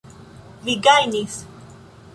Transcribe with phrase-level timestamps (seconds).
[0.63, 1.39] Vi gajnis!